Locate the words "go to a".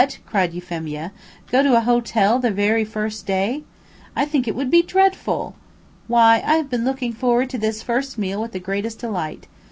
1.51-1.81